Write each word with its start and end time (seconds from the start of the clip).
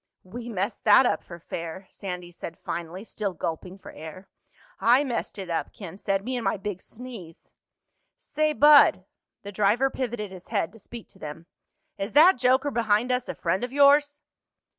"We 0.23 0.49
messed 0.49 0.83
that 0.85 1.05
up 1.05 1.23
for 1.23 1.37
fair," 1.37 1.85
Sandy 1.91 2.31
said 2.31 2.57
finally, 2.57 3.03
still 3.03 3.35
gulping 3.35 3.77
for 3.77 3.91
air. 3.91 4.27
"I 4.79 5.03
messed 5.03 5.37
it 5.37 5.47
up," 5.47 5.71
Ken 5.73 5.95
said. 5.99 6.23
"Me 6.25 6.35
and 6.35 6.43
my 6.43 6.57
big 6.57 6.81
sneeze." 6.81 7.53
"Say, 8.17 8.51
bud"—the 8.53 9.51
driver 9.51 9.91
pivoted 9.91 10.31
his 10.31 10.47
head 10.47 10.73
to 10.73 10.79
speak 10.79 11.07
to 11.09 11.19
them—"is 11.19 12.13
that 12.13 12.39
joker 12.39 12.71
behind 12.71 13.11
us 13.11 13.29
a 13.29 13.35
friend 13.35 13.63
of 13.63 13.71
yours?" 13.71 14.21